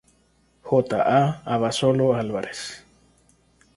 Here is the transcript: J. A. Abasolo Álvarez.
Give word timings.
J. 0.63 0.95
A. 0.95 1.43
Abasolo 1.45 2.15
Álvarez. 2.15 2.83